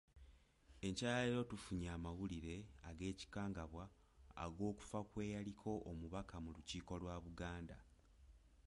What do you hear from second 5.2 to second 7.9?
yaliko omubaka mu Lukiiko lwa Buganda.